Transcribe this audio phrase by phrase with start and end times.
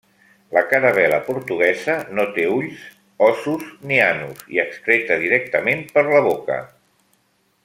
[0.55, 2.81] La caravel·la portuguesa no té ulls,
[3.29, 6.63] ossos ni anus, i excreta directament per la boca.